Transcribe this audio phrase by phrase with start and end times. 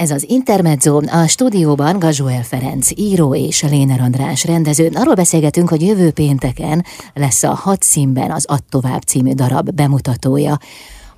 [0.00, 4.90] Ez az Intermezzo, a stúdióban Gazsuel Ferenc, író és Léner András rendező.
[4.94, 6.84] Arról beszélgetünk, hogy jövő pénteken
[7.14, 10.58] lesz a Hat színben az Add tovább című darab bemutatója.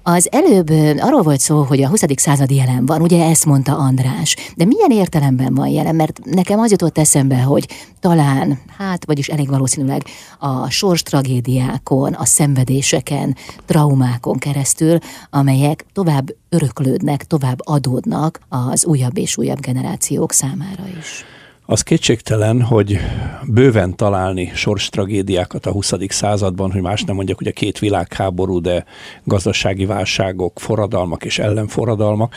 [0.05, 2.03] Az előbb arról volt szó, hogy a 20.
[2.17, 5.95] század jelen van, ugye ezt mondta András, de milyen értelemben van jelen?
[5.95, 7.69] Mert nekem az jutott eszembe, hogy
[8.01, 10.03] talán, hát vagyis elég valószínűleg
[10.39, 13.37] a sors tragédiákon, a szenvedéseken,
[13.67, 14.99] traumákon keresztül,
[15.31, 21.25] amelyek tovább öröklődnek, tovább adódnak az újabb és újabb generációk számára is.
[21.73, 22.99] Az kétségtelen, hogy
[23.47, 25.93] bőven találni sors tragédiákat a 20.
[26.09, 28.85] században, hogy más nem mondjak, hogy a két világháború, de
[29.25, 32.35] gazdasági válságok, forradalmak és ellenforradalmak.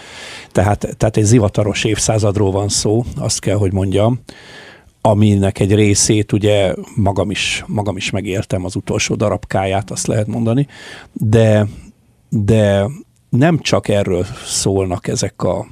[0.52, 4.20] Tehát, tehát egy zivataros évszázadról van szó, azt kell, hogy mondjam
[5.02, 10.68] aminek egy részét ugye magam is, magam is megéltem az utolsó darabkáját, azt lehet mondani,
[11.14, 11.68] de,
[12.30, 12.86] de
[13.30, 15.68] nem csak erről szólnak ezek a,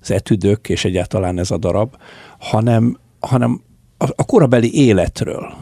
[0.00, 1.96] az etüdök, és egyáltalán ez a darab,
[2.38, 3.60] hanem, hanem
[3.98, 5.54] a, a korabeli életről.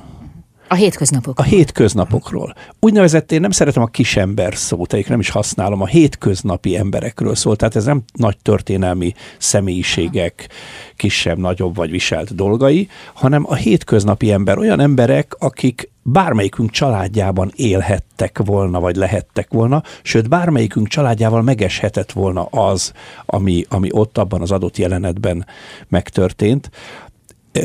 [0.68, 1.46] A hétköznapokról.
[1.46, 2.54] A hétköznapokról.
[2.80, 7.56] Úgynevezett, én nem szeretem a kisember szót, egyik nem is használom, a hétköznapi emberekről szól,
[7.56, 10.48] tehát ez nem nagy történelmi személyiségek,
[10.96, 18.40] kisebb, nagyobb vagy viselt dolgai, hanem a hétköznapi ember, olyan emberek, akik bármelyikünk családjában élhettek
[18.44, 22.92] volna, vagy lehettek volna, sőt, bármelyikünk családjával megeshetett volna az,
[23.26, 25.46] ami, ami ott abban az adott jelenetben
[25.88, 26.70] megtörtént.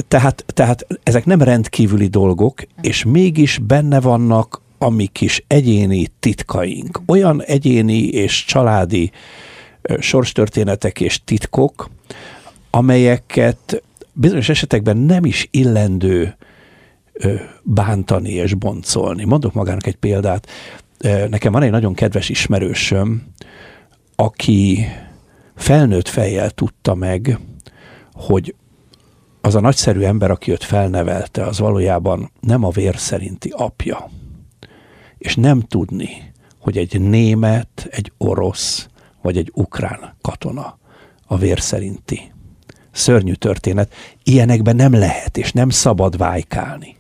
[0.08, 7.02] Tehát, tehát ezek nem rendkívüli dolgok, és mégis benne vannak a mi kis egyéni titkaink.
[7.06, 9.12] Olyan egyéni és családi
[10.00, 11.90] sorstörténetek és titkok,
[12.70, 16.38] amelyeket bizonyos esetekben nem is illendő
[17.64, 19.24] bántani és boncolni.
[19.26, 20.48] Mondok magának egy példát.
[21.30, 23.24] Nekem van egy nagyon kedves ismerősöm,
[24.16, 24.86] aki
[25.56, 27.40] felnőtt fejjel tudta meg,
[28.14, 28.56] hogy
[29.42, 34.10] az a nagyszerű ember, aki őt felnevelte, az valójában nem a vér szerinti apja.
[35.18, 38.88] És nem tudni, hogy egy német, egy orosz
[39.22, 40.78] vagy egy ukrán katona
[41.26, 42.32] a vér szerinti.
[42.92, 43.94] Szörnyű történet.
[44.24, 46.96] Ilyenekben nem lehet és nem szabad vájkálni.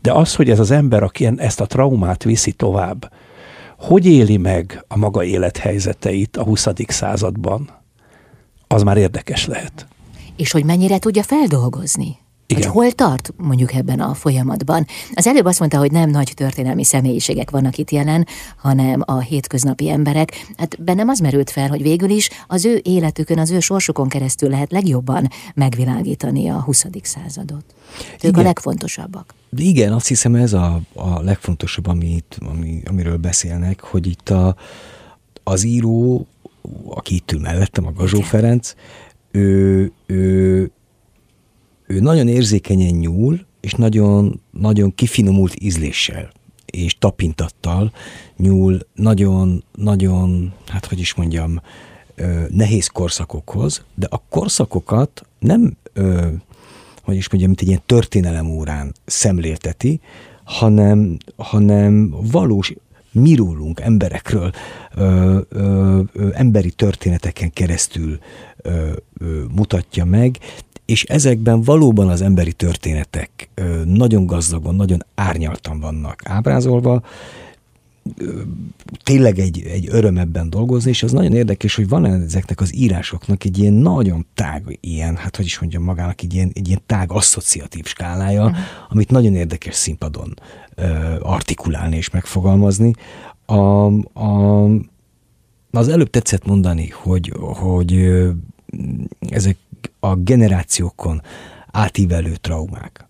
[0.00, 3.12] De az, hogy ez az ember, aki ezt a traumát viszi tovább,
[3.78, 6.66] hogy éli meg a maga élethelyzeteit a 20.
[6.86, 7.70] században,
[8.66, 9.86] az már érdekes lehet.
[10.36, 12.18] És hogy mennyire tudja feldolgozni?
[12.46, 12.62] Igen.
[12.62, 14.86] Hogy hol tart mondjuk ebben a folyamatban?
[15.14, 18.26] Az előbb azt mondta, hogy nem nagy történelmi személyiségek vannak itt jelen,
[18.56, 20.46] hanem a hétköznapi emberek.
[20.56, 24.48] Hát bennem az merült fel, hogy végül is az ő életükön, az ő sorsukon keresztül
[24.50, 26.86] lehet legjobban megvilágítani a 20.
[27.02, 27.64] századot.
[28.12, 28.40] Ők Igen.
[28.40, 29.34] a legfontosabbak.
[29.56, 34.56] Igen, azt hiszem ez a, a legfontosabb, amit, ami, amiről beszélnek, hogy itt a,
[35.42, 36.26] az író,
[36.88, 38.74] aki itt ül mellettem, a Gazsó Ferenc,
[39.36, 40.70] ő, ő
[41.86, 46.32] ő nagyon érzékenyen nyúl, és nagyon, nagyon kifinomult ízléssel
[46.66, 47.92] és tapintattal
[48.36, 51.60] nyúl nagyon, nagyon, hát hogy is mondjam,
[52.48, 55.76] nehéz korszakokhoz, de a korszakokat nem,
[57.02, 60.00] hogy is mondjam, mint egy ilyen történelem órán szemlélteti,
[60.44, 62.74] hanem, hanem valós
[63.20, 64.50] mi rólunk, emberekről,
[64.94, 68.18] ö, ö, ö, emberi történeteken keresztül
[68.56, 70.38] ö, ö, mutatja meg,
[70.84, 73.50] és ezekben valóban az emberi történetek
[73.84, 77.02] nagyon gazdagon, nagyon árnyaltan vannak ábrázolva,
[79.02, 83.44] tényleg egy, egy öröm ebben dolgozni, és az nagyon érdekes, hogy van ezeknek az írásoknak
[83.44, 87.12] egy ilyen nagyon tág, ilyen, hát hogy is mondjam magának, egy ilyen, egy ilyen tág
[87.12, 88.58] asszociatív skálája, uh-huh.
[88.88, 90.34] amit nagyon érdekes színpadon
[90.74, 92.92] ö, artikulálni és megfogalmazni.
[93.46, 93.86] A,
[94.20, 94.64] a,
[95.70, 98.08] az előbb tetszett mondani, hogy, hogy
[99.28, 99.56] ezek
[100.00, 101.22] a generációkon
[101.70, 103.05] átívelő traumák.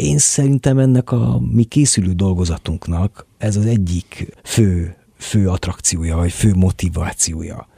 [0.00, 6.54] Én szerintem ennek a mi készülő dolgozatunknak ez az egyik fő, fő attrakciója, vagy fő
[6.54, 7.68] motivációja,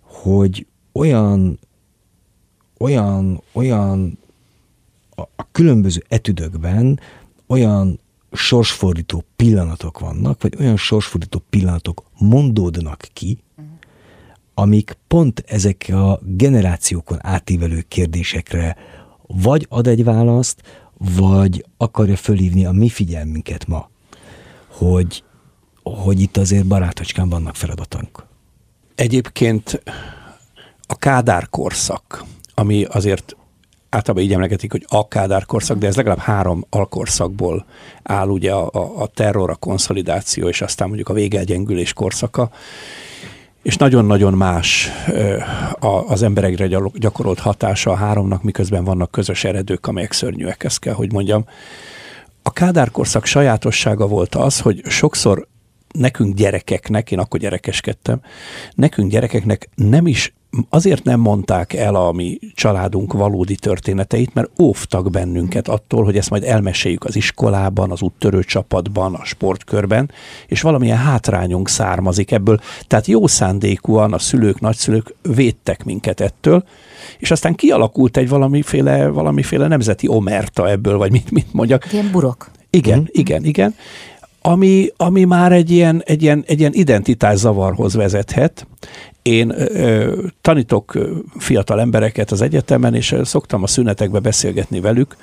[0.00, 1.58] hogy olyan,
[2.78, 4.18] olyan, olyan
[5.14, 7.00] a, a különböző etüdökben
[7.46, 8.00] olyan
[8.32, 13.38] sorsfordító pillanatok vannak, vagy olyan sorsfordító pillanatok mondódnak ki,
[14.54, 18.76] amik pont ezek a generációkon átívelő kérdésekre
[19.26, 20.62] vagy ad egy választ,
[20.98, 23.90] vagy akarja fölhívni a mi figyelmünket ma,
[24.66, 25.22] hogy,
[25.82, 28.24] hogy itt azért barátocskán vannak feladatunk.
[28.94, 29.82] Egyébként
[30.86, 33.36] a Kádár korszak, ami azért
[33.88, 37.66] általában így emlegetik, hogy a Kádár korszak, de ez legalább három alkorszakból
[38.02, 42.50] áll, ugye a, a, terror, a konszolidáció, és aztán mondjuk a végelgyengülés korszaka
[43.66, 44.90] és nagyon-nagyon más
[46.06, 51.12] az emberekre gyakorolt hatása a háromnak, miközben vannak közös eredők, amelyek szörnyűek, ezt kell, hogy
[51.12, 51.44] mondjam.
[52.42, 55.46] A Kádár korszak sajátossága volt az, hogy sokszor
[55.92, 58.20] nekünk gyerekeknek, én akkor gyerekeskedtem,
[58.74, 60.34] nekünk gyerekeknek nem is
[60.68, 66.30] azért nem mondták el a mi családunk valódi történeteit, mert óvtak bennünket attól, hogy ezt
[66.30, 70.10] majd elmeséljük az iskolában, az úttörő csapatban, a sportkörben,
[70.46, 72.60] és valamilyen hátrányunk származik ebből.
[72.86, 76.64] Tehát jó szándékúan a szülők, nagyszülők védtek minket ettől,
[77.18, 81.92] és aztán kialakult egy valamiféle, valamiféle nemzeti omerta ebből, vagy mit, mit mondjak.
[81.92, 82.50] Ilyen burok.
[82.70, 83.04] Igen, mm.
[83.06, 83.74] igen, igen
[84.46, 88.66] ami, ami már egy ilyen, egy ilyen, egy ilyen identitászavarhoz vezethet.
[89.26, 90.98] Én ö, tanítok
[91.38, 95.16] fiatal embereket az egyetemen, és szoktam a szünetekbe beszélgetni velük,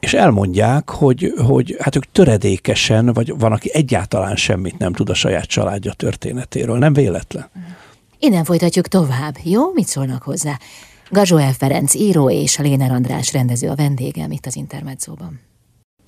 [0.00, 5.14] és elmondják, hogy, hogy hát ők töredékesen, vagy van, aki egyáltalán semmit nem tud a
[5.14, 6.78] saját családja történetéről.
[6.78, 7.48] Nem véletlen.
[8.18, 9.72] Innen folytatjuk tovább, jó?
[9.72, 10.58] Mit szólnak hozzá?
[11.10, 15.40] Gazsóel Ferenc író és Léner András rendező a vendégem itt az Intermedzóban.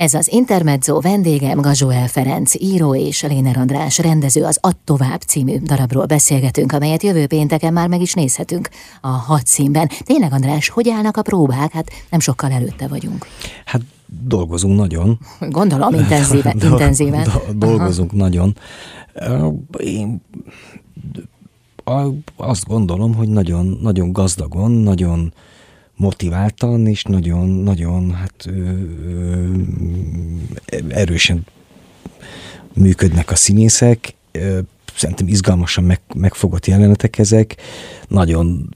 [0.02, 5.58] Ez az Intermezzo vendégem Gazsóel Ferenc, író és Léner András rendező az Add tovább című
[5.58, 8.68] darabról beszélgetünk, amelyet jövő pénteken már meg is nézhetünk
[9.00, 9.90] a hat színben.
[10.04, 11.72] Tényleg András, hogy állnak a próbák?
[11.72, 13.26] Hát nem sokkal előtte vagyunk.
[13.64, 15.18] Hát dolgozunk nagyon.
[15.40, 16.58] Gondolom, intenzíven.
[16.58, 17.24] do, intenzíven.
[17.24, 18.20] Do, dolgozunk Aha.
[18.20, 18.56] nagyon.
[19.78, 20.22] Én
[22.36, 25.32] azt gondolom, hogy nagyon, nagyon gazdagon, nagyon
[25.96, 28.48] motiváltan és nagyon-nagyon hát,
[30.88, 31.46] erősen
[32.74, 34.14] működnek a színészek,
[34.96, 37.56] szerintem izgalmasan meg, megfogott jelenetek ezek.
[38.08, 38.74] Nagyon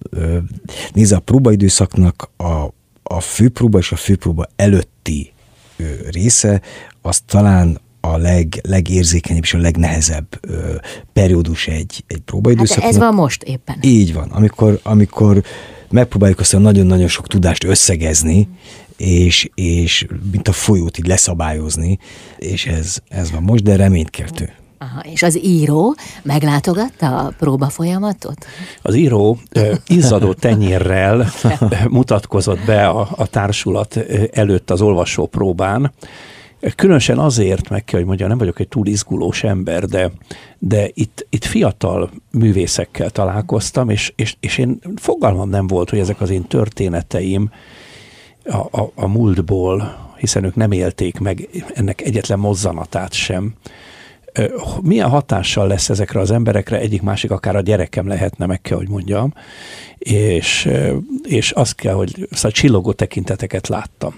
[0.92, 5.32] nézze a próbaidőszaknak a, a főpróba és a főpróba előtti
[6.10, 6.60] része,
[7.02, 10.74] az talán a leg, legérzékenyebb és a legnehezebb ö,
[11.12, 12.84] periódus egy, egy próbaidőszaknak.
[12.84, 13.78] Hát ez van most éppen.
[13.80, 14.30] Így van.
[14.30, 15.42] Amikor, amikor
[15.90, 18.48] megpróbáljuk azt a nagyon-nagyon sok tudást összegezni,
[18.96, 21.98] és, és mint a folyót így leszabályozni,
[22.38, 24.52] és ez, ez van most, de reménykeltő.
[24.78, 28.46] Aha, és az író meglátogatta a próba folyamatot?
[28.82, 29.38] Az író
[29.86, 31.32] izzadó tenyérrel
[31.88, 33.96] mutatkozott be a, a társulat
[34.32, 35.92] előtt az olvasó próbán,
[36.76, 40.10] Különösen azért, meg kell, hogy mondjam, nem vagyok egy túl izgulós ember, de,
[40.58, 46.20] de itt, itt fiatal művészekkel találkoztam, és, és, és én fogalmam nem volt, hogy ezek
[46.20, 47.50] az én történeteim
[48.44, 53.54] a, a, a múltból, hiszen ők nem élték meg ennek egyetlen mozzanatát sem,
[54.82, 58.88] milyen hatással lesz ezekre az emberekre, egyik másik akár a gyerekem lehetne, meg kell, hogy
[58.88, 59.32] mondjam,
[59.98, 60.68] és,
[61.22, 64.14] és azt kell, hogy szóval csillogó tekinteteket láttam.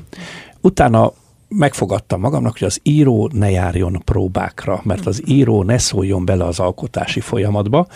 [0.61, 1.13] Utána
[1.49, 6.59] megfogadtam magamnak, hogy az író ne járjon próbákra, mert az író ne szóljon bele az
[6.59, 7.87] alkotási folyamatba,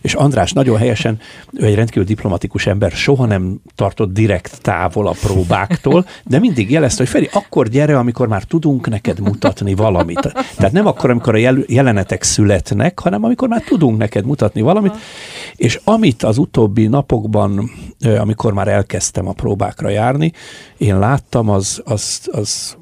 [0.00, 1.18] és András nagyon helyesen,
[1.52, 7.02] ő egy rendkívül diplomatikus ember, soha nem tartott direkt távol a próbáktól, de mindig jelezte,
[7.02, 10.32] hogy Feri, akkor gyere, amikor már tudunk neked mutatni valamit.
[10.56, 14.94] Tehát nem akkor, amikor a jelenetek születnek, hanem amikor már tudunk neked mutatni valamit,
[15.56, 17.70] és amit az utóbbi napokban,
[18.18, 20.32] amikor már elkezdtem a próbákra járni,
[20.76, 22.76] én láttam, az, az, az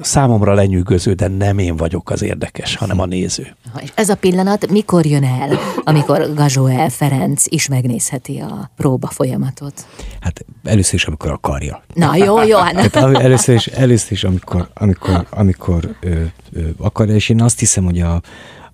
[0.00, 3.56] számomra lenyűgöző, de nem én vagyok az érdekes, hanem a néző.
[3.82, 9.86] És ez a pillanat mikor jön el, amikor Gazsóel Ferenc is megnézheti a próba folyamatot?
[10.20, 11.82] Hát először is, amikor akarja.
[11.94, 12.58] Na jó, jó.
[12.58, 17.84] Hát először is, először is amikor, amikor, amikor ö, ö, akarja, és én azt hiszem,
[17.84, 18.22] hogy a,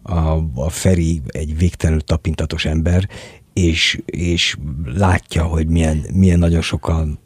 [0.02, 3.08] a, a Feri egy végtelenül tapintatos ember,
[3.52, 4.56] és, és
[4.94, 7.18] látja, hogy milyen, milyen nagyon sokan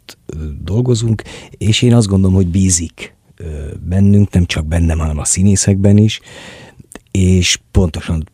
[0.62, 3.15] dolgozunk, és én azt gondolom, hogy bízik
[3.80, 6.20] bennünk, nem csak bennem, hanem a színészekben is,
[7.10, 8.28] és pontosan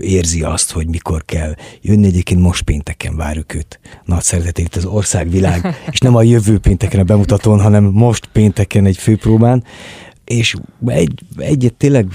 [0.00, 2.06] érzi azt, hogy mikor kell jönni.
[2.06, 3.80] Egyébként most pénteken várjuk őt.
[4.04, 8.96] Nagy szeretetét az országvilág, és nem a jövő pénteken a bemutatón, hanem most pénteken egy
[8.96, 9.64] főpróbán.
[10.24, 10.54] És
[10.86, 12.08] egy, egyet tényleg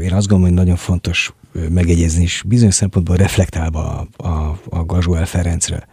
[0.00, 1.32] én azt gondolom, hogy nagyon fontos
[1.68, 5.86] megegyezni, és bizonyos szempontból reflektálva a, a, a Gazsóel Ferencre,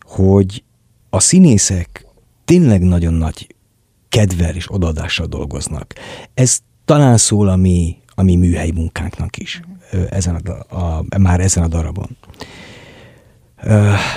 [0.00, 0.62] hogy
[1.10, 2.06] a színészek
[2.44, 3.54] tényleg nagyon nagy
[4.14, 5.94] kedvel és odaadással dolgoznak.
[6.34, 9.60] Ez talán szól a mi, a mi műhelyi munkánknak is,
[10.10, 12.16] ezen a, a, már ezen a darabon.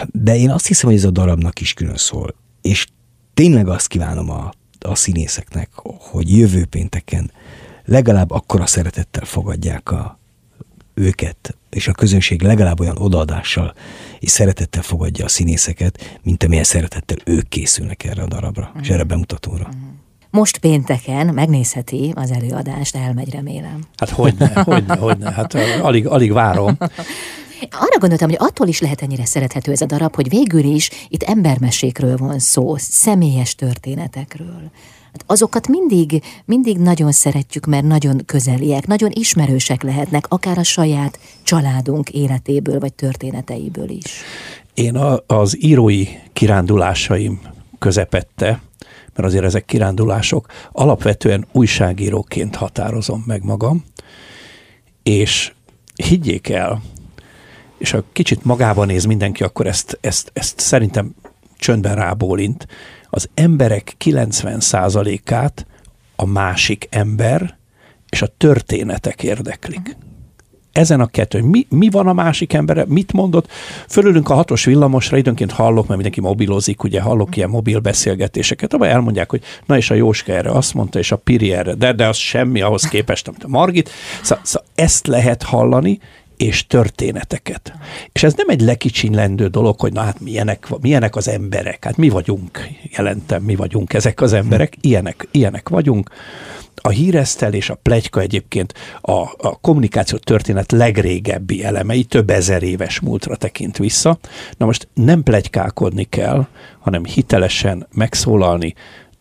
[0.06, 2.36] De én azt hiszem, hogy ez a darabnak is külön szól.
[2.62, 2.88] És
[3.34, 7.32] tényleg azt kívánom a, a színészeknek, hogy jövő pénteken
[7.86, 10.20] legalább akkora szeretettel fogadják a,
[10.94, 13.74] őket, és a közönség legalább olyan odaadással
[14.20, 18.82] és szeretettel fogadja a színészeket, mint amilyen szeretettel ők készülnek erre a darabra, uh-huh.
[18.82, 19.64] és erre a bemutatóra.
[19.64, 19.98] Uh-huh.
[20.30, 23.80] Most pénteken megnézheti az előadást, elmegy remélem.
[23.98, 26.78] Hát hogyne, hogyne, hogyne, hát alig, alig várom.
[27.72, 31.24] Arra gondoltam, hogy attól is lehet ennyire szerethető ez a darab, hogy végül is itt
[31.24, 34.72] embermesékről van szó, személyes történetekről.
[35.12, 41.20] Hát azokat mindig, mindig nagyon szeretjük, mert nagyon közeliek, nagyon ismerősek lehetnek, akár a saját
[41.44, 44.22] családunk életéből vagy történeteiből is.
[44.74, 47.42] Én a, az írói kirándulásaim
[47.80, 48.62] közepette,
[49.16, 53.86] mert azért ezek kirándulások, alapvetően újságíróként határozom meg magam,
[55.04, 55.54] és
[55.96, 56.82] higgyék el,
[57.78, 61.16] és ha kicsit magában néz mindenki, akkor ezt, ezt, ezt szerintem
[61.58, 62.68] csöndben rábólint,
[63.10, 65.66] az emberek 90%-át
[66.16, 67.58] a másik ember
[68.10, 69.98] és a történetek érdeklik.
[70.72, 73.52] Ezen a kettő, mi, mi van a másik embere, mit mondott?
[73.88, 78.88] Fölülünk a hatos villamosra, időnként hallok, mert mindenki mobilozik, ugye hallok ilyen mobil beszélgetéseket, abban
[78.88, 82.08] elmondják, hogy na és a Jóska erre azt mondta, és a Piri erre, de, de
[82.08, 83.90] az semmi ahhoz képest, amit a Margit.
[84.22, 86.00] Szóval, szóval ezt lehet hallani,
[86.38, 87.74] és történeteket.
[88.12, 92.10] És ez nem egy lekicsinlendő dolog, hogy na hát milyenek, milyenek az emberek, hát mi
[92.10, 92.67] vagyunk,
[92.98, 96.10] jelentem, mi vagyunk ezek az emberek, ilyenek, ilyenek vagyunk.
[96.82, 103.36] A híresztelés, a plegyka egyébként a, a kommunikáció történet legrégebbi elemei, több ezer éves múltra
[103.36, 104.17] tekint vissza.
[104.58, 106.48] Na most nem plegykálkodni kell,
[106.79, 108.74] hanem hitelesen megszólalni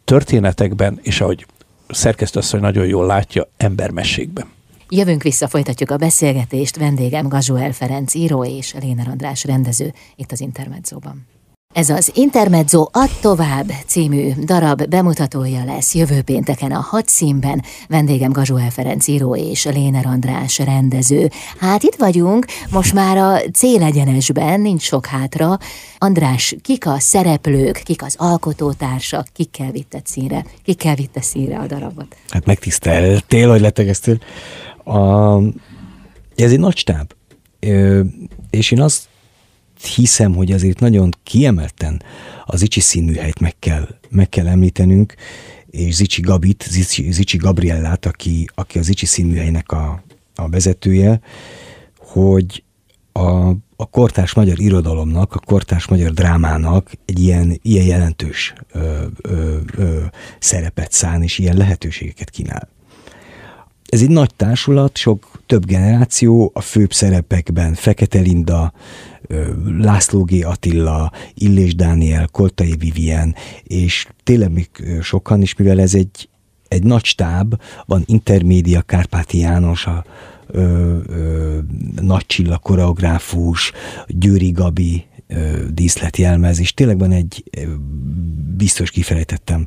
[0.05, 1.47] történetekben, és ahogy
[1.89, 4.55] szerkesztőasszony nagyon jól látja, embermességben.
[4.89, 6.77] Jövünk vissza, folytatjuk a beszélgetést.
[6.77, 11.27] Vendégem Gazsuel Ferenc író és Léner András rendező itt az Intermedzóban.
[11.75, 17.63] Ez az Intermezzo Add Tovább című darab bemutatója lesz jövő pénteken a hat színben.
[17.89, 21.31] Vendégem Gazsuel Ferenc író és Léner András rendező.
[21.59, 25.59] Hát itt vagyunk, most már a célegyenesben, nincs sok hátra.
[25.99, 32.17] András, kik a szereplők, kik az alkotótársak, kikkel vitted színre, kikkel vitte színre a darabot?
[32.29, 34.19] Hát megtiszteltél, hogy letegeztél.
[34.87, 35.37] A,
[36.37, 37.13] ez egy nagy stáb,
[38.51, 39.09] és én azt
[39.95, 42.03] hiszem, hogy azért nagyon kiemelten
[42.45, 45.15] az Icsi színműhelyt meg kell, meg kell említenünk,
[45.71, 50.03] és Zicsi Gabit, Zicsi, Zicsi Gabriellát, aki, aki az Icsi színműhelynek a,
[50.35, 51.21] a vezetője,
[51.99, 52.65] hogy
[53.13, 59.57] a, a kortárs magyar irodalomnak, a kortárs magyar drámának egy ilyen, ilyen jelentős ö, ö,
[59.77, 60.03] ö,
[60.39, 62.69] szerepet szán, és ilyen lehetőségeket kínál
[63.87, 68.73] ez egy nagy társulat, sok több generáció, a főbb szerepekben Fekete Linda,
[69.79, 70.45] László G.
[70.45, 74.69] Attila, Illés Dániel, Koltai Vivien, és tényleg még
[75.01, 76.29] sokan is, mivel ez egy,
[76.69, 77.55] egy nagy stáb,
[77.87, 80.05] van Intermédia, Kárpáti János, a
[80.47, 81.59] ö, ö,
[82.01, 83.73] Nagy Csilla koreográfus,
[84.07, 85.05] Győri Gabi,
[85.71, 87.45] díszletjelmez, és tényleg van egy,
[88.57, 89.67] biztos kifelejtettem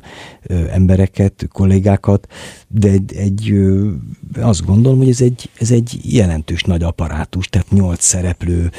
[0.70, 2.26] embereket, kollégákat,
[2.68, 3.54] de egy, egy
[4.40, 8.70] azt gondolom, hogy ez egy, ez egy jelentős nagy apparátus, tehát nyolc szereplő,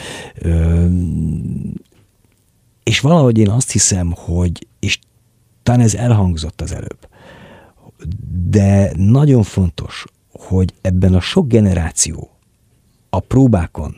[2.83, 4.99] és valahogy én azt hiszem, hogy, és
[5.63, 7.07] talán ez elhangzott az előbb,
[8.49, 12.29] de nagyon fontos, hogy ebben a sok generáció
[13.09, 13.95] a próbákon,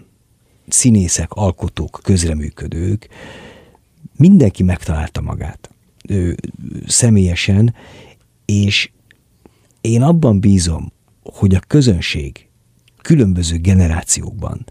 [0.67, 3.07] színészek, alkotók, közreműködők,
[4.17, 5.69] mindenki megtalálta magát
[6.07, 6.37] ő,
[6.87, 7.75] személyesen,
[8.45, 8.91] és
[9.81, 10.91] én abban bízom,
[11.23, 12.47] hogy a közönség
[13.01, 14.65] különböző generációkban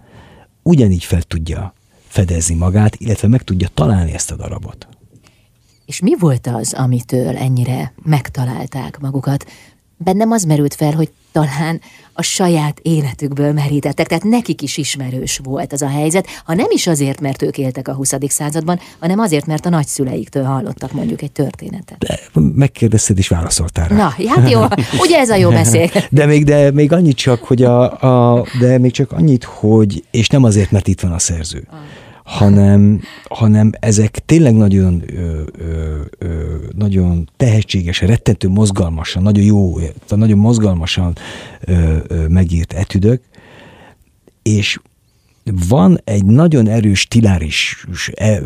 [0.62, 1.74] ugyanígy fel tudja
[2.06, 4.88] fedezni magát, illetve meg tudja találni ezt a darabot.
[5.86, 9.46] És mi volt az, amitől ennyire megtalálták magukat?
[10.02, 11.80] Bennem az merült fel, hogy talán
[12.12, 16.86] a saját életükből merítettek, tehát nekik is ismerős volt az a helyzet, ha nem is
[16.86, 18.14] azért, mert ők éltek a 20.
[18.28, 21.98] században, hanem azért, mert a nagyszüleiktől hallottak mondjuk egy történetet.
[21.98, 22.20] De
[22.54, 23.96] megkérdezted és válaszoltál rá.
[23.96, 24.60] Na, hát jó,
[25.00, 25.90] ugye ez a jó beszél.
[26.10, 28.00] De még, de még annyit csak, hogy a,
[28.36, 31.66] a, de még csak annyit, hogy, és nem azért, mert itt van a szerző.
[31.70, 31.78] Ah
[32.32, 40.38] hanem, hanem ezek tényleg nagyon, ö, ö, ö, nagyon tehetségesen, rettentő mozgalmasan, nagyon jó, nagyon
[40.38, 41.16] mozgalmasan
[41.60, 43.22] ö, ö, megírt etüdök,
[44.42, 44.78] és
[45.68, 47.84] van egy nagyon erős stiláris
[48.14, 48.40] e,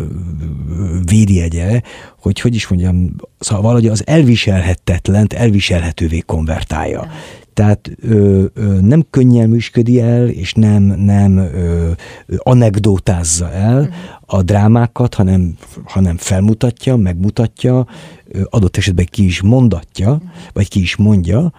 [1.05, 1.81] védjegye,
[2.21, 7.11] hogy hogy is mondjam, szóval valahogy az elviselhetetlent elviselhetővé konvertálja.
[7.56, 11.90] Tehát ö, ö, nem könnyen műsködi el, és nem, nem ö,
[12.36, 13.94] anekdótázza el uh-huh.
[14.26, 17.86] a drámákat, hanem, hanem felmutatja, megmutatja,
[18.28, 20.28] ö, adott esetben ki is mondatja, uh-huh.
[20.52, 21.52] vagy ki is mondja,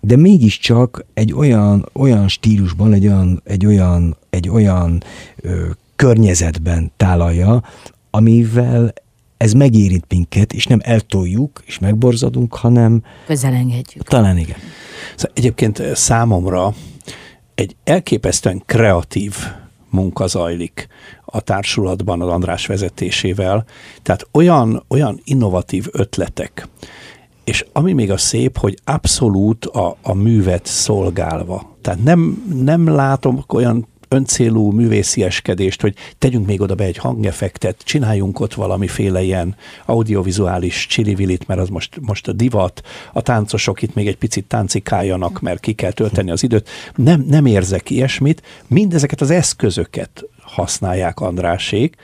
[0.00, 5.02] de mégiscsak egy olyan, olyan stílusban, egy olyan, egy olyan, egy olyan
[5.36, 7.62] ö, környezetben tálalja,
[8.10, 8.92] amivel
[9.36, 13.02] ez megérint minket, és nem eltoljuk, és megborzadunk, hanem...
[13.26, 14.02] Közelengedjük.
[14.02, 14.56] Talán igen.
[15.16, 16.74] Szóval egyébként számomra
[17.54, 19.34] egy elképesztően kreatív
[19.90, 20.88] munka zajlik
[21.24, 23.64] a társulatban az András vezetésével.
[24.02, 26.68] Tehát olyan, olyan innovatív ötletek,
[27.44, 31.76] és ami még a szép, hogy abszolút a, a művet szolgálva.
[31.80, 38.40] Tehát nem, nem látom olyan öncélú művészieskedést, hogy tegyünk még oda be egy hangeffektet, csináljunk
[38.40, 42.82] ott valamiféle ilyen audiovizuális csilivilit, mert az most, most a divat,
[43.12, 46.68] a táncosok itt még egy picit táncikáljanak, mert ki kell tölteni az időt.
[46.94, 51.96] Nem, nem érzek ilyesmit, mindezeket az eszközöket használják Andrásék,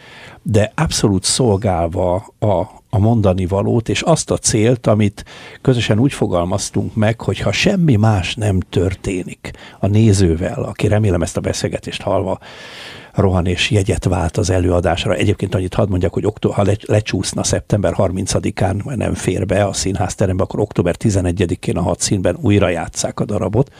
[0.42, 5.24] de abszolút szolgálva a, a mondani valót, és azt a célt, amit
[5.62, 11.36] közösen úgy fogalmaztunk meg, hogy ha semmi más nem történik a nézővel, aki remélem ezt
[11.36, 12.38] a beszélgetést halva
[13.12, 15.14] rohan és jegyet vált az előadásra.
[15.14, 20.42] Egyébként annyit hadd mondjak, hogy októ, ha lecsúszna szeptember 30-án, nem fér be a színházterembe,
[20.42, 23.70] akkor október 11-én a hat színben újra játszák a darabot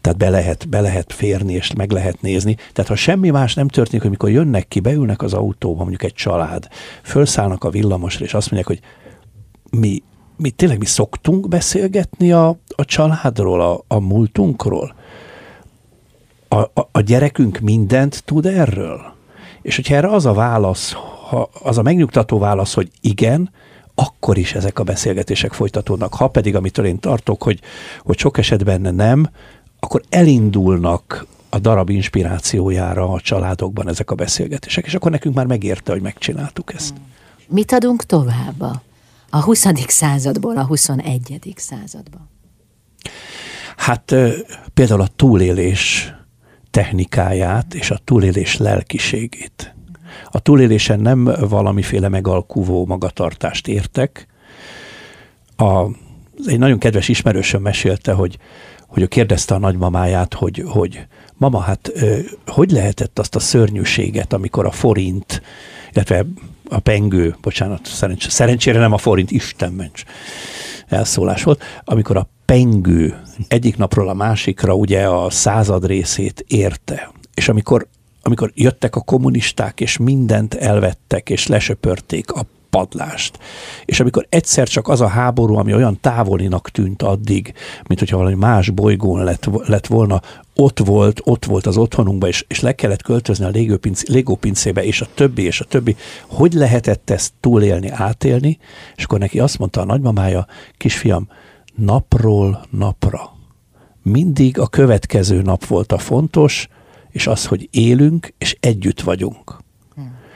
[0.00, 2.54] tehát be lehet, be lehet férni, és meg lehet nézni.
[2.54, 6.14] Tehát ha semmi más nem történik, hogy mikor jönnek ki, beülnek az autóba, mondjuk egy
[6.14, 6.68] család,
[7.02, 8.88] felszállnak a villamosra, és azt mondják, hogy
[9.80, 10.02] mi,
[10.36, 14.94] mi tényleg mi szoktunk beszélgetni a, a családról, a, a múltunkról?
[16.48, 19.16] A, a, a gyerekünk mindent tud erről?
[19.62, 20.92] És hogyha erre az a válasz,
[21.28, 23.50] ha az a megnyugtató válasz, hogy igen,
[23.94, 26.14] akkor is ezek a beszélgetések folytatódnak.
[26.14, 27.60] Ha pedig, amitől én tartok, hogy,
[28.02, 29.30] hogy sok esetben nem,
[29.80, 35.92] akkor elindulnak a darab inspirációjára a családokban ezek a beszélgetések, és akkor nekünk már megérte,
[35.92, 36.94] hogy megcsináltuk ezt.
[36.94, 37.06] Hmm.
[37.48, 38.60] Mit adunk tovább
[39.30, 39.66] a 20.
[39.86, 41.52] századból a 21.
[41.56, 42.28] századba?
[43.76, 44.14] Hát
[44.74, 46.12] például a túlélés
[46.70, 49.74] technikáját és a túlélés lelkiségét.
[50.30, 54.26] A túlélésen nem valamiféle megalkuvó magatartást értek.
[55.56, 55.84] A,
[56.46, 58.38] egy nagyon kedves ismerősöm mesélte, hogy
[58.88, 61.92] hogy ő kérdezte a nagymamáját, hogy, hogy mama, hát
[62.46, 65.42] hogy lehetett azt a szörnyűséget, amikor a forint,
[65.92, 66.26] illetve
[66.68, 70.04] a pengő, bocsánat, szerencs, szerencsére nem a forint, Isten ments,
[70.86, 77.48] elszólás volt, amikor a pengő egyik napról a másikra ugye a század részét érte, és
[77.48, 77.86] amikor
[78.22, 82.46] amikor jöttek a kommunisták, és mindent elvettek, és lesöpörték a
[82.78, 83.38] padlást.
[83.84, 87.54] És amikor egyszer csak az a háború, ami olyan távolinak tűnt addig,
[87.86, 90.22] mint hogyha valami más bolygón lett, lett volna,
[90.54, 95.06] ott volt, ott volt az otthonunkban, és, és le kellett költözni a légópincébe, és a
[95.14, 95.96] többi, és a többi.
[96.26, 98.58] Hogy lehetett ezt túlélni, átélni?
[98.96, 101.28] És akkor neki azt mondta a nagymamája, kisfiam,
[101.74, 103.36] napról napra.
[104.02, 106.68] Mindig a következő nap volt a fontos,
[107.10, 109.66] és az, hogy élünk, és együtt vagyunk.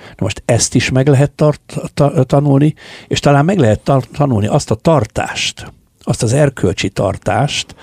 [0.08, 2.74] Na most ezt is meg lehet tart, ta, tanulni,
[3.08, 7.74] és talán meg lehet tar- tanulni azt a tartást, azt az erkölcsi tartást,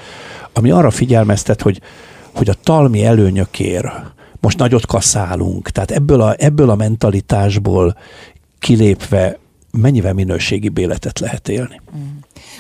[0.54, 1.82] ami arra figyelmeztet, hogy,
[2.34, 3.92] hogy a talmi előnyökér
[4.40, 5.70] most nagyot kaszálunk.
[5.70, 7.98] Tehát ebből a, ebből a mentalitásból
[8.60, 9.38] kilépve
[9.72, 11.82] mennyivel minőségi életet lehet élni.
[11.98, 12.02] Mm.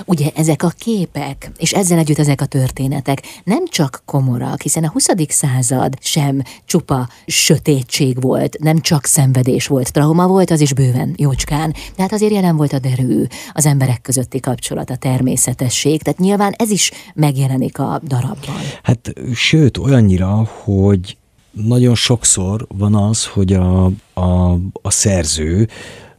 [0.05, 4.89] Ugye ezek a képek, és ezzel együtt ezek a történetek nem csak komorak, hiszen a
[4.89, 5.05] 20.
[5.27, 11.71] század sem csupa sötétség volt, nem csak szenvedés volt, trauma volt, az is bőven jócskán.
[11.95, 16.53] De hát azért jelen volt a derű, az emberek közötti kapcsolat, a természetesség, tehát nyilván
[16.57, 18.62] ez is megjelenik a darabban.
[18.83, 21.17] Hát sőt, olyannyira, hogy
[21.51, 25.67] nagyon sokszor van az, hogy a, a, a szerző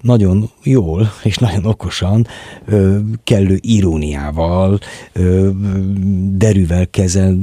[0.01, 2.27] nagyon jól és nagyon okosan,
[3.25, 4.79] kellő iróniával,
[6.33, 7.37] derűvel kezel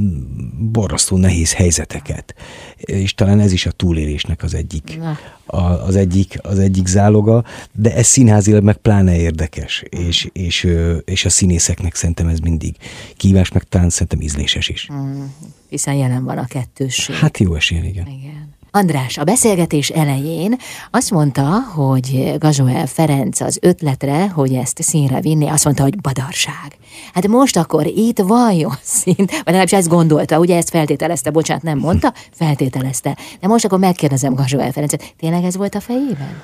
[0.72, 2.36] borrasztó nehéz helyzeteket.
[2.78, 5.00] És talán ez is a túlélésnek az egyik,
[5.46, 10.68] a, az egyik, az egyik záloga, de ez színházilag meg pláne érdekes, és, és,
[11.06, 12.76] és a színészeknek szerintem ez mindig
[13.18, 14.90] kívás, meg talán szerintem ízléses is.
[14.94, 15.24] Mm,
[15.70, 17.16] hiszen jelen van a kettősség.
[17.16, 18.08] Hát jó esélyen, igen.
[18.08, 18.57] igen.
[18.72, 20.56] András a beszélgetés elején
[20.92, 21.44] azt mondta,
[21.76, 26.78] hogy Gazsoel Ferenc az ötletre, hogy ezt színre vinni, azt mondta, hogy badarság.
[27.14, 28.24] Hát most akkor itt
[28.58, 33.18] jó szín, vagy legalábbis ezt gondolta, ugye ezt feltételezte, bocsánat, nem mondta, feltételezte.
[33.40, 36.42] De most akkor megkérdezem Gazsoel Ferencet, tényleg ez volt a fejében?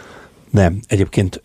[0.50, 1.42] Nem, egyébként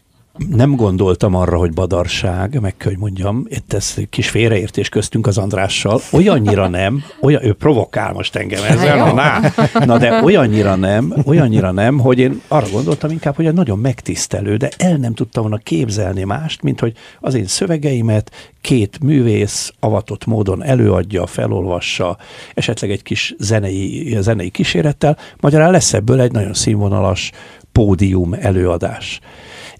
[0.51, 6.01] nem gondoltam arra, hogy badarság, meg hogy mondjam, itt ez kis félreértés köztünk az Andrással,
[6.12, 9.40] olyannyira nem, olyan, ő provokál most engem ezzel, na,
[9.85, 14.57] na de olyannyira nem, olyannyira nem, hogy én arra gondoltam inkább, hogy egy nagyon megtisztelő,
[14.57, 20.27] de el nem tudtam volna képzelni mást, mint hogy az én szövegeimet két művész avatott
[20.27, 22.16] módon előadja, felolvassa,
[22.55, 27.31] esetleg egy kis zenei, zenei kísérettel, magyarán lesz ebből egy nagyon színvonalas
[27.72, 29.20] pódium előadás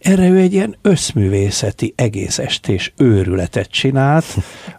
[0.00, 4.24] Erre ő egy ilyen összművészeti egész estés őrületet csinált,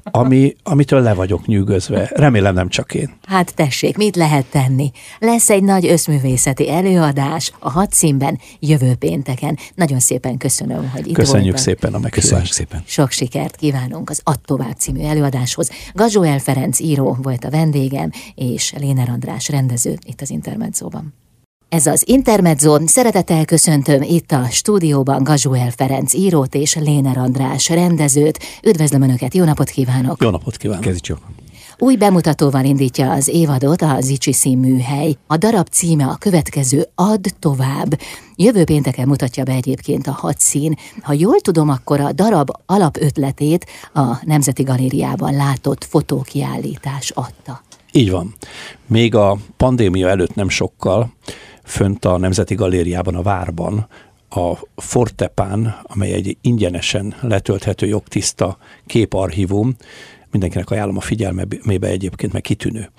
[0.03, 2.11] ami, amitől le vagyok nyűgözve.
[2.13, 3.09] Remélem nem csak én.
[3.27, 4.91] Hát tessék, mit lehet tenni?
[5.19, 9.57] Lesz egy nagy összművészeti előadás a hadszínben jövő pénteken.
[9.75, 11.61] Nagyon szépen köszönöm, hogy itt Köszönjük voltak.
[11.61, 12.29] szépen a meghívást.
[12.29, 12.83] Köszönjük szépen.
[12.85, 15.69] Sok sikert kívánunk az Add tovább című előadáshoz.
[15.93, 21.13] Gazsóel Ferenc író volt a vendégem, és Léner András rendező itt az Intermedzóban.
[21.69, 22.87] Ez az Intermezzo.
[22.87, 28.39] Szeretettel köszöntöm itt a stúdióban Gazsóel Ferenc írót és Léner András rendezőt.
[28.63, 30.23] Üdvözlöm Önöket, jó napot kívánok!
[30.23, 30.83] Jó napot kívánok!
[30.83, 31.19] Kezdj csak.
[31.77, 35.15] Új bemutatóval indítja az évadot a Zicsi színműhely.
[35.27, 37.99] A darab címe a következő Add tovább.
[38.35, 40.77] Jövő pénteken mutatja be egyébként a hadszín.
[41.01, 47.61] Ha jól tudom, akkor a darab alapötletét a Nemzeti Galériában látott fotókiállítás adta.
[47.91, 48.33] Így van.
[48.87, 51.13] Még a pandémia előtt nem sokkal
[51.69, 53.87] fönt a Nemzeti Galériában, a Várban
[54.29, 59.75] a Fortepán, amely egy ingyenesen letölthető jogtiszta képarchívum,
[60.31, 62.89] mindenkinek ajánlom a figyelmébe egyébként, meg kitűnő,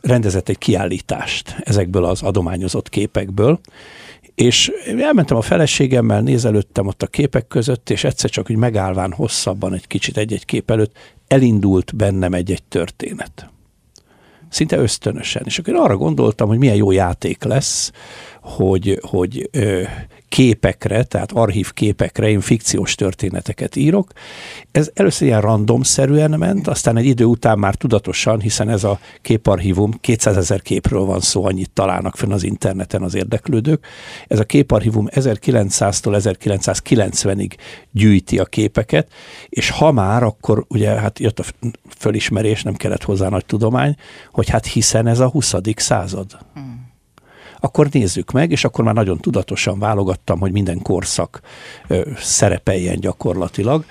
[0.00, 3.60] rendezett egy kiállítást ezekből az adományozott képekből,
[4.34, 9.74] és elmentem a feleségemmel, nézelődtem ott a képek között, és egyszer csak úgy megállván hosszabban
[9.74, 10.96] egy kicsit egy-egy kép előtt
[11.28, 13.53] elindult bennem egy-egy történet.
[14.54, 15.42] Szinte ösztönösen.
[15.44, 17.90] És akkor én arra gondoltam, hogy milyen jó játék lesz,
[18.44, 19.50] hogy, hogy
[20.28, 24.12] képekre, tehát archív képekre én fikciós történeteket írok.
[24.72, 29.90] Ez először ilyen randomszerűen ment, aztán egy idő után már tudatosan, hiszen ez a képarchívum,
[30.00, 33.86] 200 ezer képről van szó, annyit találnak fenn az interneten az érdeklődők.
[34.28, 37.50] Ez a képarchívum 1900-tól 1990-ig
[37.90, 39.12] gyűjti a képeket,
[39.48, 41.44] és ha már, akkor ugye hát jött a
[41.96, 43.96] fölismerés, nem kellett hozzá nagy tudomány,
[44.32, 45.54] hogy hát hiszen ez a 20.
[45.76, 46.38] század.
[46.54, 46.73] Hmm
[47.64, 51.40] akkor nézzük meg, és akkor már nagyon tudatosan válogattam, hogy minden korszak
[51.88, 53.84] ö, szerepeljen gyakorlatilag.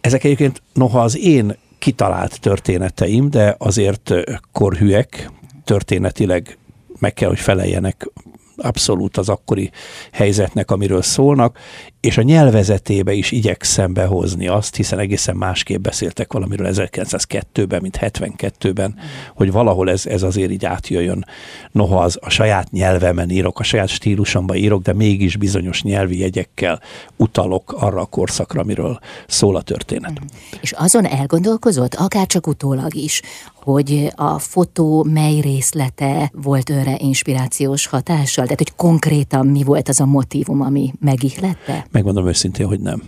[0.00, 4.12] Ezek egyébként, noha az én kitalált történeteim, de azért
[4.52, 5.30] korhűek,
[5.64, 6.58] történetileg
[6.98, 8.10] meg kell, hogy feleljenek
[8.56, 9.70] abszolút az akkori
[10.12, 11.58] helyzetnek, amiről szólnak,
[12.00, 18.94] és a nyelvezetébe is igyekszem behozni azt, hiszen egészen másképp beszéltek valamiről 1902-ben, mint 72-ben,
[19.34, 21.26] hogy valahol ez, ez azért így átjöjjön.
[21.72, 26.80] Noha az a saját nyelvemen írok, a saját stílusomban írok, de mégis bizonyos nyelvi jegyekkel
[27.16, 30.20] utalok arra a korszakra, amiről szól a történet.
[30.60, 33.22] És azon elgondolkozott, akár csak utólag is,
[33.62, 38.44] hogy a fotó mely részlete volt őre inspirációs hatással?
[38.44, 41.86] Tehát, hogy konkrétan mi volt az a motivum, ami megihlette?
[41.90, 43.02] Megmondom őszintén, hogy nem.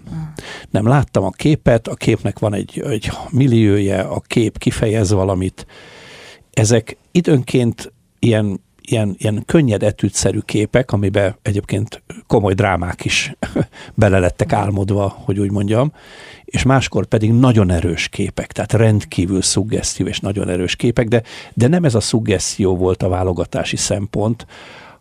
[0.71, 5.67] Nem láttam a képet, a képnek van egy, egy milliója, a kép kifejez valamit.
[6.53, 13.37] Ezek időnként ilyen ilyen, ilyen könnyed etűtszerű képek, amiben egyébként komoly drámák is
[13.95, 15.93] bele lettek álmodva, hogy úgy mondjam,
[16.45, 21.23] és máskor pedig nagyon erős képek, tehát rendkívül szuggesztív és nagyon erős képek, de,
[21.55, 24.47] de nem ez a szuggesztió volt a válogatási szempont,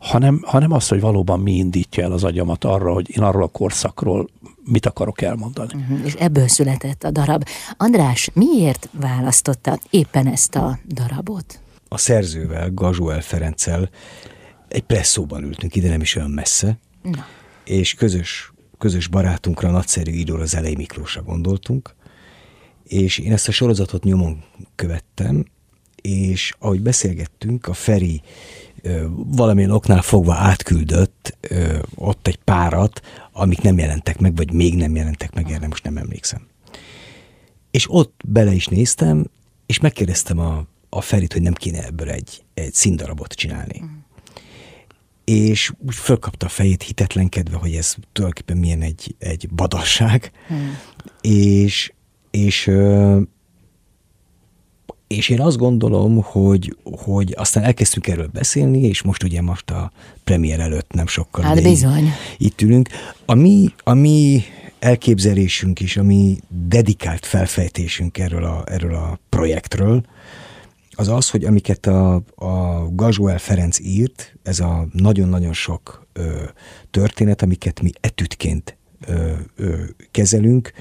[0.01, 3.47] hanem, hanem az, hogy valóban mi indítja el az agyamat arra, hogy én arról a
[3.47, 4.29] korszakról
[4.63, 5.73] mit akarok elmondani.
[5.73, 7.47] Uh-huh, és ebből született a darab.
[7.77, 11.59] András, miért választotta éppen ezt a darabot?
[11.87, 13.89] A szerzővel, Gazsuel Ferenccel
[14.67, 17.25] egy presszóban ültünk, ide nem is olyan messze, Na.
[17.63, 21.95] és közös, közös barátunkra, nagyszerű íróra, az Elej Miklósra gondoltunk,
[22.83, 24.43] és én ezt a sorozatot nyomon
[24.75, 25.45] követtem,
[26.01, 28.21] és ahogy beszélgettünk, a Feri
[29.13, 31.37] valamilyen oknál fogva átküldött
[31.95, 35.97] ott egy párat, amik nem jelentek meg, vagy még nem jelentek meg, erre most nem
[35.97, 36.47] emlékszem.
[37.71, 39.25] És ott bele is néztem,
[39.65, 43.81] és megkérdeztem a, a Ferit, hogy nem kéne ebből egy, egy színdarabot csinálni.
[43.83, 43.87] Mm.
[45.23, 50.69] És úgy fölkapta a fejét hitetlenkedve, hogy ez tulajdonképpen milyen egy, egy badasság, mm.
[51.21, 51.93] és,
[52.31, 52.71] és
[55.11, 59.91] és én azt gondolom, hogy, hogy aztán elkezdtünk erről beszélni, és most ugye most a
[60.23, 61.43] premier előtt nem sokkal.
[61.43, 62.09] Hát bizony.
[62.37, 62.89] Itt ülünk.
[63.25, 64.43] A mi, a mi
[64.79, 70.05] elképzelésünk és a mi dedikált felfejtésünk erről a, erről a projektről,
[70.91, 76.43] az az, hogy amiket a, a Gazsuel Ferenc írt, ez a nagyon-nagyon sok ö,
[76.91, 79.75] történet, amiket mi etütként ö, ö,
[80.11, 80.71] kezelünk,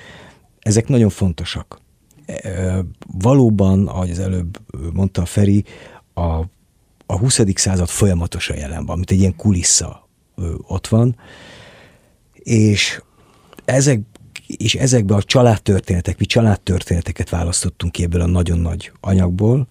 [0.58, 1.79] ezek nagyon fontosak
[3.18, 4.58] valóban, ahogy az előbb
[4.92, 5.64] mondta a Feri,
[6.14, 6.40] a,
[7.06, 7.40] a 20.
[7.54, 10.08] század folyamatosan jelen van, mint egy ilyen kulissza
[10.66, 11.16] ott van,
[12.32, 13.02] és
[13.64, 14.00] ezek
[14.56, 19.68] és ezekben a családtörténetek, mi családtörténeteket választottunk ki ebből a nagyon nagy anyagból,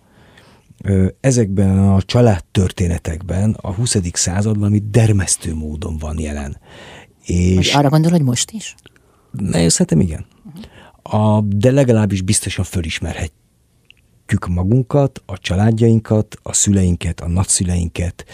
[1.20, 3.98] ezekben a családtörténetekben a 20.
[4.14, 6.58] században, ami dermesztő módon van jelen.
[7.26, 8.76] És hogy arra gondol, hogy most is?
[9.32, 10.26] Ne, szerintem igen.
[11.02, 18.26] A, de legalábbis biztosan fölismerhetjük magunkat, a családjainkat, a szüleinket, a nagyszüleinket,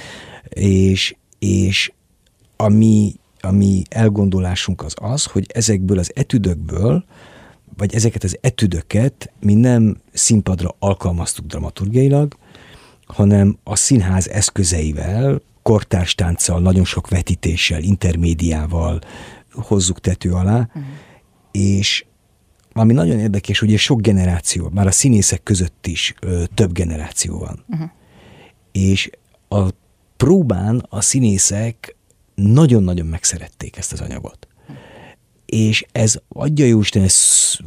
[0.50, 1.92] és, és
[2.56, 7.06] ami, ami elgondolásunk az az, hogy ezekből az etüdökből,
[7.78, 12.36] vagy ezeket az etüdöket mi nem színpadra alkalmaztuk dramaturgiailag,
[13.06, 19.00] hanem a színház eszközeivel, kortárs tánccal, nagyon sok vetítéssel, intermédiával
[19.52, 20.84] hozzuk tető alá, uh-huh.
[21.52, 22.06] és
[22.78, 27.64] ami nagyon érdekes, ugye sok generáció, már a színészek között is ö, több generáció van.
[27.68, 27.90] Uh-huh.
[28.72, 29.10] És
[29.50, 29.62] a
[30.18, 31.96] próbán a színészek
[32.36, 34.48] nagyon-nagyon megszerették ezt az anyagot.
[35.46, 37.18] És ez adja jó Isten, ez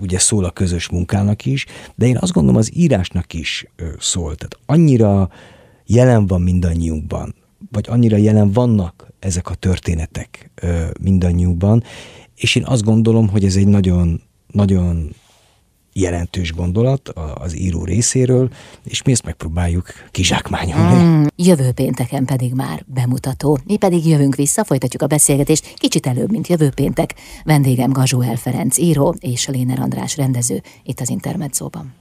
[0.00, 3.66] ugye szól a közös munkának is, de én azt gondolom az írásnak is
[3.98, 4.34] szól.
[4.34, 5.30] Tehát annyira
[5.86, 7.34] jelen van mindannyiunkban,
[7.70, 10.50] vagy annyira jelen vannak ezek a történetek
[11.00, 11.82] mindannyiunkban,
[12.34, 15.14] és én azt gondolom, hogy ez egy nagyon, nagyon
[15.92, 18.50] jelentős gondolat az író részéről,
[18.84, 21.02] és mi ezt megpróbáljuk kizsákmányolni.
[21.02, 23.58] Mm, jövő pénteken pedig már bemutató.
[23.64, 27.14] Mi pedig jövünk vissza, folytatjuk a beszélgetést kicsit előbb, mint jövő péntek.
[27.44, 31.94] Vendégem Gazsó Ferenc író és Léner András rendező itt az Intermedzóban.